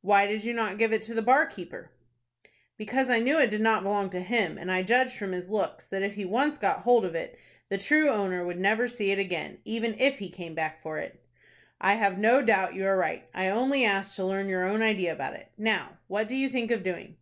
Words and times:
"Why 0.00 0.26
did 0.26 0.44
you 0.44 0.54
not 0.54 0.78
give 0.78 0.94
it 0.94 1.02
to 1.02 1.12
the 1.14 1.20
bar 1.20 1.44
keeper?" 1.44 1.90
"Because 2.78 3.10
I 3.10 3.20
knew 3.20 3.38
it 3.38 3.50
did 3.50 3.60
not 3.60 3.82
belong 3.82 4.08
to 4.08 4.20
him, 4.22 4.56
and 4.56 4.72
I 4.72 4.82
judged 4.82 5.12
from 5.18 5.32
his 5.32 5.50
looks 5.50 5.86
that, 5.88 6.02
if 6.02 6.14
he 6.14 6.24
once 6.24 6.56
got 6.56 6.84
hold 6.84 7.04
of 7.04 7.14
it, 7.14 7.38
the 7.68 7.76
true 7.76 8.08
owner 8.08 8.42
would 8.42 8.58
never 8.58 8.88
see 8.88 9.10
it 9.10 9.18
again, 9.18 9.58
even 9.66 9.94
if 9.98 10.20
he 10.20 10.30
came 10.30 10.54
back 10.54 10.80
for 10.80 10.96
it." 10.96 11.22
"I 11.82 11.96
have 11.96 12.16
no 12.16 12.40
doubt 12.40 12.76
you 12.76 12.86
are 12.86 12.96
right. 12.96 13.28
I 13.34 13.48
only 13.50 13.84
asked 13.84 14.16
to 14.16 14.24
learn 14.24 14.48
your 14.48 14.64
own 14.64 14.80
idea 14.80 15.12
about 15.12 15.34
it. 15.34 15.50
Now, 15.58 15.98
what 16.06 16.28
do 16.28 16.34
you 16.34 16.48
think 16.48 16.70
of 16.70 16.82
doing?" 16.82 17.18